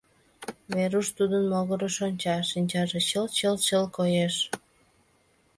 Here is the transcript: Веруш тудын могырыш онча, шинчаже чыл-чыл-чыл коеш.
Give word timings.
Веруш 0.75 1.07
тудын 1.17 1.43
могырыш 1.51 1.95
онча, 2.07 2.37
шинчаже 2.49 2.99
чыл-чыл-чыл 3.09 3.85
коеш. 3.97 4.35